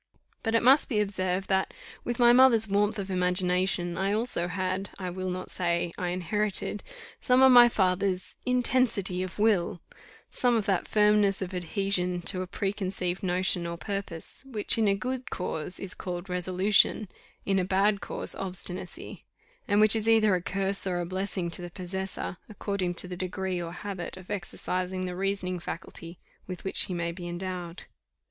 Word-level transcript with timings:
But 0.41 0.55
it 0.55 0.63
must 0.63 0.89
be 0.89 0.99
observed 0.99 1.47
that, 1.49 1.75
with 2.03 2.17
my 2.17 2.33
mother's 2.33 2.67
warmth 2.67 2.97
of 2.97 3.11
imagination, 3.11 3.99
I 3.99 4.13
also 4.13 4.47
had, 4.47 4.89
I 4.97 5.11
will 5.11 5.29
not 5.29 5.51
say, 5.51 5.91
I 5.95 6.07
inherited, 6.07 6.81
some 7.19 7.43
of 7.43 7.51
my 7.51 7.69
father's 7.69 8.35
"intensity 8.43 9.21
of 9.21 9.37
will," 9.37 9.79
some 10.31 10.55
of 10.55 10.65
that 10.65 10.87
firmness 10.87 11.39
of 11.43 11.53
adhesion 11.53 12.23
to 12.23 12.41
a 12.41 12.47
preconceived 12.47 13.21
notion 13.21 13.67
or 13.67 13.77
purpose, 13.77 14.43
which 14.47 14.75
in 14.75 14.87
a 14.87 14.95
good 14.95 15.29
cause 15.29 15.79
is 15.79 15.93
called 15.93 16.29
resolution, 16.29 17.07
in 17.45 17.59
a 17.59 17.63
bad 17.63 18.01
cause 18.01 18.33
obstinacy; 18.33 19.23
and 19.67 19.79
which 19.79 19.95
is 19.95 20.09
either 20.09 20.33
a 20.33 20.41
curse 20.41 20.87
or 20.87 20.99
a 20.99 21.05
blessing 21.05 21.51
to 21.51 21.61
the 21.61 21.69
possessor, 21.69 22.37
according 22.49 22.95
to 22.95 23.07
the 23.07 23.15
degree 23.15 23.61
or 23.61 23.71
habit 23.71 24.17
of 24.17 24.31
exercising 24.31 25.05
the 25.05 25.15
reasoning 25.15 25.59
faculty 25.59 26.17
with 26.47 26.63
which 26.63 26.85
he 26.85 26.93
may 26.95 27.11
be 27.11 27.27
endowed. 27.27 27.83